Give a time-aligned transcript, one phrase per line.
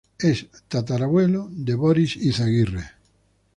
[0.17, 2.83] Es tatarabuelo de Boris Izaguirre.